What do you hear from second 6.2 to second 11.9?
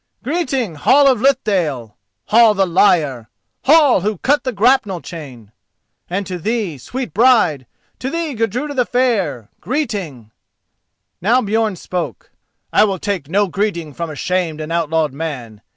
to thee, sweet Bride, to thee Gudruda the Fair, greeting!" Now Björn